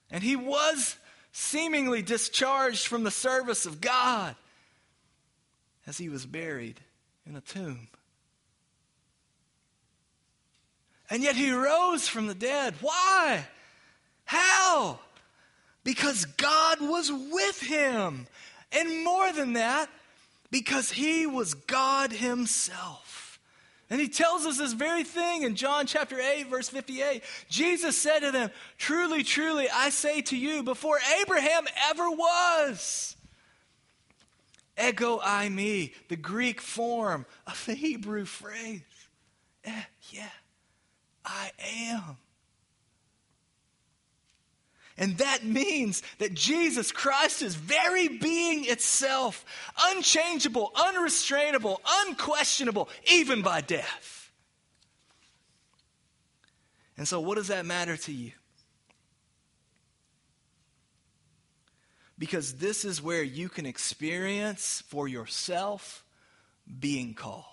[0.09, 0.97] And he was
[1.31, 4.35] seemingly discharged from the service of God
[5.85, 6.79] as he was buried
[7.25, 7.89] in a tomb.
[11.09, 12.75] And yet he rose from the dead.
[12.81, 13.45] Why?
[14.23, 14.99] How?
[15.85, 18.27] Because God was with him.
[18.73, 19.87] And more than that,
[20.51, 23.39] because he was God himself.
[23.89, 27.23] And he tells us this very thing in John chapter 8, verse 58.
[27.49, 33.15] Jesus said to them, Truly, truly, I say to you, before Abraham ever was,
[34.83, 38.81] ego eimi, the Greek form of the Hebrew phrase.
[39.63, 40.29] Eh, yeah,
[41.23, 41.51] I
[41.91, 42.17] am.
[44.97, 49.43] And that means that Jesus Christ is very being itself,
[49.91, 54.31] unchangeable, unrestrainable, unquestionable, even by death.
[56.97, 58.31] And so, what does that matter to you?
[62.17, 66.05] Because this is where you can experience for yourself
[66.79, 67.43] being called.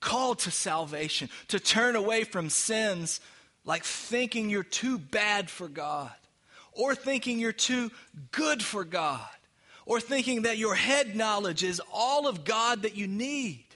[0.00, 3.20] Called to salvation, to turn away from sins
[3.68, 6.10] like thinking you're too bad for God,
[6.72, 7.90] or thinking you're too
[8.32, 9.28] good for God,
[9.84, 13.66] or thinking that your head knowledge is all of God that you need.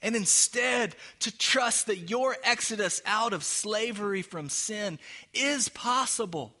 [0.00, 4.98] And instead, to trust that your exodus out of slavery from sin
[5.34, 6.54] is possible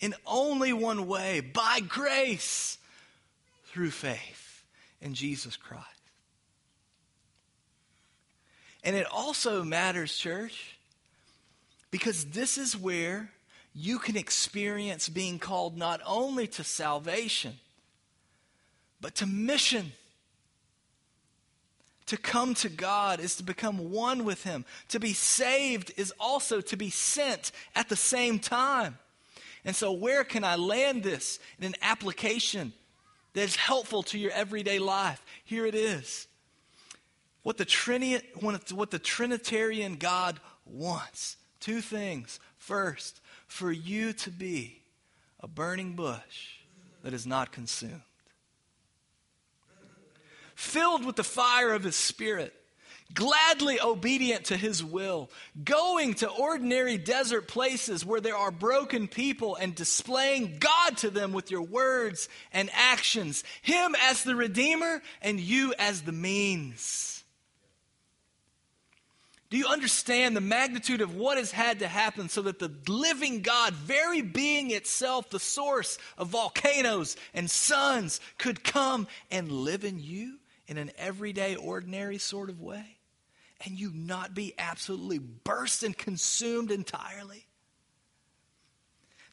[0.00, 2.78] in only one way by grace
[3.66, 4.64] through faith
[5.00, 5.86] in Jesus Christ.
[8.82, 10.75] And it also matters, church,
[11.90, 13.30] because this is where
[13.74, 17.54] you can experience being called not only to salvation,
[19.00, 19.92] but to mission.
[22.06, 24.64] To come to God is to become one with Him.
[24.90, 28.98] To be saved is also to be sent at the same time.
[29.64, 32.72] And so, where can I land this in an application
[33.34, 35.22] that is helpful to your everyday life?
[35.44, 36.28] Here it is.
[37.42, 38.22] What the, Trini-
[38.72, 41.36] what the Trinitarian God wants
[41.66, 42.38] Two things.
[42.58, 44.82] First, for you to be
[45.40, 46.60] a burning bush
[47.02, 48.02] that is not consumed,
[50.54, 52.54] filled with the fire of His Spirit,
[53.14, 55.28] gladly obedient to His will,
[55.64, 61.32] going to ordinary desert places where there are broken people and displaying God to them
[61.32, 67.15] with your words and actions, Him as the Redeemer and you as the means.
[69.48, 73.42] Do you understand the magnitude of what has had to happen so that the living
[73.42, 80.00] God, very being itself, the source of volcanoes and suns, could come and live in
[80.00, 82.98] you in an everyday, ordinary sort of way?
[83.64, 87.46] And you not be absolutely burst and consumed entirely?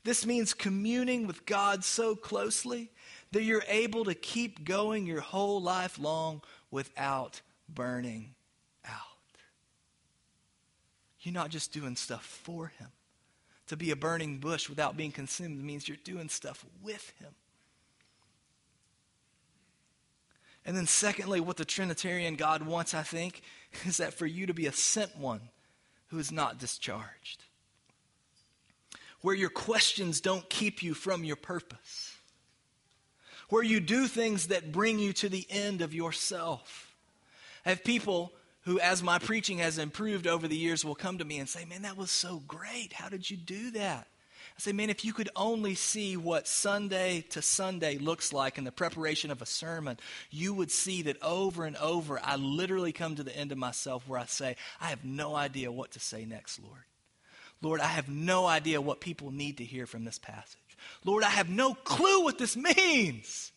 [0.03, 2.91] This means communing with God so closely
[3.31, 8.35] that you're able to keep going your whole life long without burning
[11.23, 12.89] you're not just doing stuff for Him.
[13.67, 17.33] To be a burning bush without being consumed means you're doing stuff with Him.
[20.65, 23.41] And then, secondly, what the Trinitarian God wants, I think,
[23.85, 25.41] is that for you to be a sent one
[26.07, 27.43] who is not discharged.
[29.21, 32.15] Where your questions don't keep you from your purpose.
[33.49, 36.93] Where you do things that bring you to the end of yourself.
[37.65, 38.33] I have people
[38.65, 41.65] who, as my preaching has improved over the years, will come to me and say,
[41.65, 42.93] Man, that was so great.
[42.93, 44.07] How did you do that?
[44.55, 48.63] I say, Man, if you could only see what Sunday to Sunday looks like in
[48.63, 49.97] the preparation of a sermon,
[50.29, 54.07] you would see that over and over, I literally come to the end of myself
[54.07, 56.83] where I say, I have no idea what to say next, Lord.
[57.61, 60.59] Lord, I have no idea what people need to hear from this passage.
[61.05, 63.51] Lord, I have no clue what this means.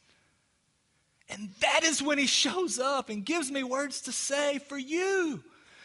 [1.28, 5.42] And that is when he shows up and gives me words to say for you.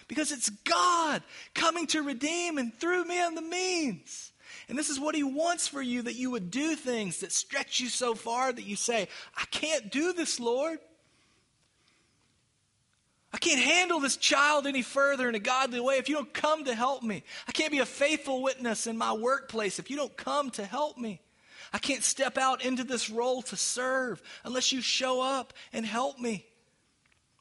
[0.07, 1.23] Because it's God
[1.53, 4.31] coming to redeem and through me on the means.
[4.67, 7.79] And this is what He wants for you that you would do things that stretch
[7.79, 10.79] you so far that you say, I can't do this, Lord.
[13.33, 16.65] I can't handle this child any further in a godly way if you don't come
[16.65, 17.23] to help me.
[17.47, 20.97] I can't be a faithful witness in my workplace if you don't come to help
[20.97, 21.21] me.
[21.73, 26.19] I can't step out into this role to serve unless you show up and help
[26.19, 26.45] me.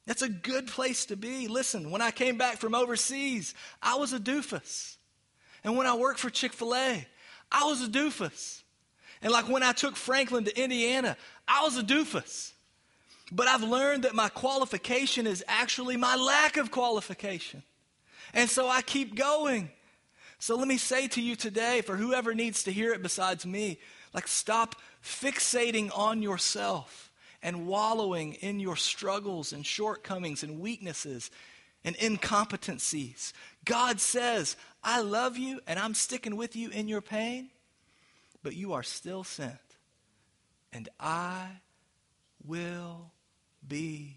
[0.06, 1.48] That's a good place to be.
[1.48, 4.96] Listen, when I came back from overseas, I was a doofus.
[5.62, 7.06] And when I worked for Chick fil A,
[7.52, 8.62] I was a doofus.
[9.22, 11.16] And like when I took Franklin to Indiana,
[11.46, 12.52] I was a doofus.
[13.32, 17.62] But I've learned that my qualification is actually my lack of qualification.
[18.32, 19.70] And so I keep going.
[20.38, 23.78] So let me say to you today, for whoever needs to hear it besides me,
[24.12, 27.10] like stop fixating on yourself
[27.42, 31.30] and wallowing in your struggles and shortcomings and weaknesses
[31.84, 33.32] and incompetencies.
[33.64, 37.50] God says, I love you and I'm sticking with you in your pain,
[38.42, 39.58] but you are still sent.
[40.72, 41.46] And I
[42.44, 43.10] will
[43.66, 44.16] be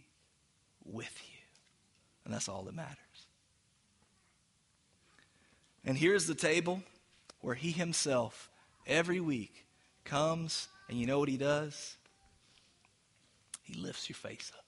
[0.86, 1.39] with you.
[2.26, 2.98] And that's all that matters.
[5.86, 6.84] And here's the table
[7.41, 8.50] where he himself
[8.88, 9.66] every week
[10.04, 11.95] comes, and you know what he does?
[13.64, 14.64] He lifts your face up.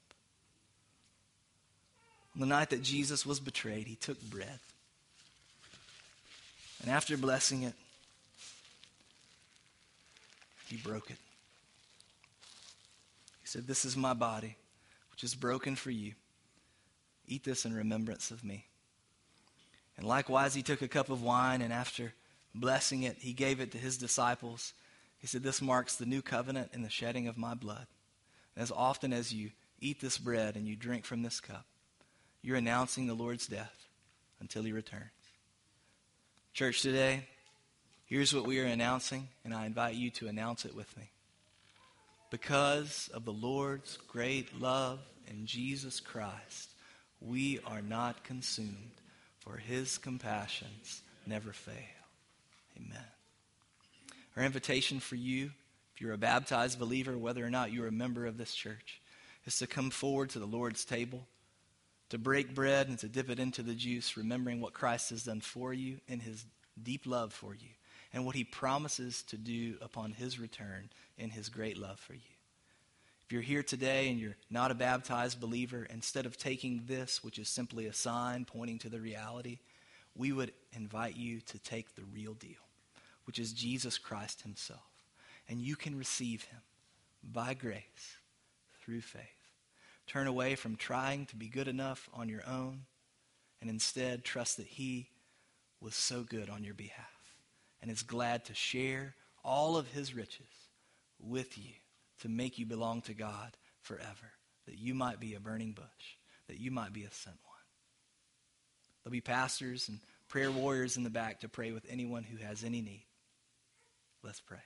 [2.34, 4.60] On the night that Jesus was betrayed, he took bread.
[6.82, 7.74] And after blessing it,
[10.68, 11.18] he broke it.
[13.42, 14.58] He said, This is my body
[15.12, 16.14] which is broken for you.
[17.28, 18.66] Eat this in remembrance of me.
[19.98, 22.14] And likewise, he took a cup of wine, and after
[22.54, 24.74] blessing it, he gave it to his disciples.
[25.26, 27.88] He said, This marks the new covenant in the shedding of my blood.
[28.56, 29.50] As often as you
[29.82, 31.66] eat this bread and you drink from this cup,
[32.44, 33.88] you're announcing the Lord's death
[34.40, 35.10] until he returns.
[36.54, 37.24] Church, today,
[38.06, 41.10] here's what we are announcing, and I invite you to announce it with me
[42.30, 46.70] because of the Lord's great love in Jesus Christ,
[47.20, 49.02] we are not consumed,
[49.40, 51.74] for his compassions never fail.
[52.78, 53.15] Amen.
[54.36, 55.52] Our invitation for you,
[55.96, 59.02] if you're a baptized believer, whether or not you're a member of this church,
[59.46, 61.26] is to come forward to the Lord's table,
[62.10, 65.42] to break bread and to dip it into the juice, remembering what Christ has done
[65.42, 66.46] for you and his
[66.82, 67.70] deep love for you
[68.14, 72.20] and what he promises to do upon his return in his great love for you.
[73.26, 77.40] If you're here today and you're not a baptized believer, instead of taking this, which
[77.40, 79.60] is simply a sign pointing to the reality,
[80.16, 82.52] we would invite you to take the real deal,
[83.26, 84.80] which is Jesus Christ himself.
[85.48, 86.62] And you can receive him
[87.24, 88.18] by grace
[88.82, 89.22] through faith.
[90.08, 92.82] Turn away from trying to be good enough on your own
[93.62, 95.10] and instead trust that he
[95.82, 97.06] was so good on your behalf
[97.82, 100.70] and is glad to share all of his riches
[101.20, 101.74] with you
[102.22, 104.34] to make you belong to God forever,
[104.66, 106.18] that you might be a burning bush,
[106.48, 107.56] that you might be a sent one.
[109.04, 112.64] There'll be pastors and prayer warriors in the back to pray with anyone who has
[112.64, 113.06] any need.
[114.26, 114.58] Let's pray.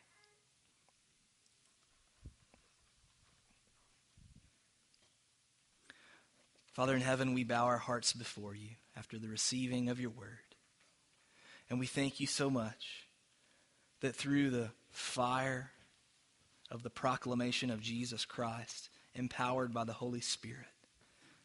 [6.71, 10.55] Father in heaven, we bow our hearts before you after the receiving of your word.
[11.69, 13.07] And we thank you so much
[13.99, 15.71] that through the fire
[16.71, 20.67] of the proclamation of Jesus Christ, empowered by the Holy Spirit,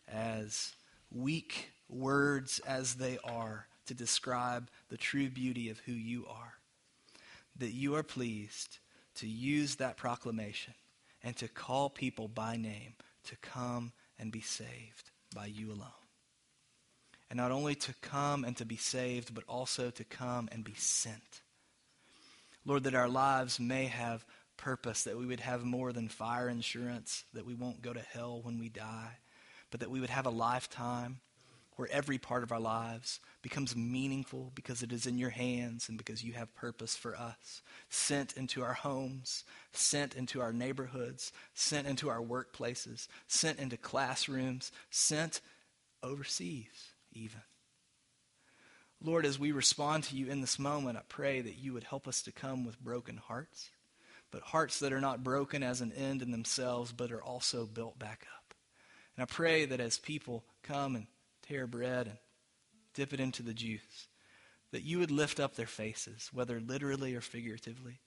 [0.07, 0.73] as
[1.11, 6.55] weak words as they are to describe the true beauty of who you are,
[7.57, 8.79] that you are pleased
[9.17, 10.75] to use that proclamation
[11.23, 12.95] and to call people by name
[13.25, 15.89] to come and be saved by you alone.
[17.31, 20.75] And not only to come and to be saved, but also to come and be
[20.77, 21.43] sent
[22.67, 24.25] Lord, that our lives may have
[24.57, 28.41] purpose, that we would have more than fire insurance, that we won't go to hell
[28.43, 29.19] when we die,
[29.71, 31.21] but that we would have a lifetime
[31.77, 35.99] where every part of our lives becomes meaningful because it is in your hands and
[35.99, 37.63] because you have purpose for us.
[37.89, 44.71] Sent into our homes, sent into our neighborhoods, sent into our workplaces, sent into classrooms,
[44.91, 45.41] sent
[46.03, 47.41] overseas, even.
[49.03, 52.09] Lord, as we respond to you in this moment, I pray that you would help
[52.09, 53.71] us to come with broken hearts,
[54.31, 57.99] but hearts that are not broken as an end in themselves, but are also built
[57.99, 58.55] back up.
[59.17, 61.07] And I pray that as people come and
[61.47, 62.19] tear bread and
[62.95, 64.09] dip it into the juice,
[64.73, 68.01] that you would lift up their faces, whether literally or figuratively,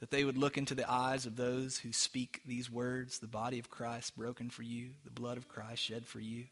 [0.00, 3.58] that they would look into the eyes of those who speak these words, the body
[3.58, 6.46] of Christ broken for you, the blood of Christ shed for you,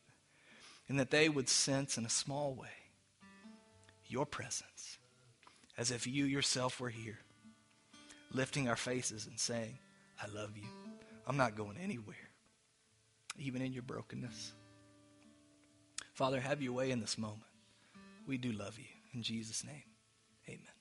[0.88, 2.68] and that they would sense in a small way
[4.06, 4.98] your presence
[5.76, 7.18] as if you yourself were here,
[8.32, 9.78] lifting our faces and saying,
[10.20, 10.68] I love you.
[11.26, 12.16] I'm not going anywhere,
[13.38, 14.52] even in your brokenness.
[16.18, 17.44] Father, have your way in this moment.
[18.26, 18.86] We do love you.
[19.14, 19.84] In Jesus' name,
[20.48, 20.77] amen.